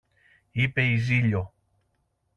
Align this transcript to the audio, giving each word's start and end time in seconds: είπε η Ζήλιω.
είπε 0.51 0.85
η 0.91 0.97
Ζήλιω. 0.97 1.53